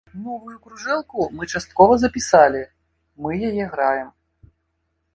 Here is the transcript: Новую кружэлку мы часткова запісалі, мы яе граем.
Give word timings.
Новую 0.27 0.55
кружэлку 0.63 1.27
мы 1.37 1.43
часткова 1.53 1.93
запісалі, 2.05 2.65
мы 3.27 3.31
яе 3.53 3.71
граем. 3.77 4.09